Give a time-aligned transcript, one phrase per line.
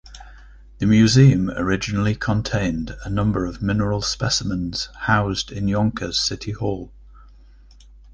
[0.79, 6.91] The museum originally contained a number of mineral specimens housed in Yonkers City Hall.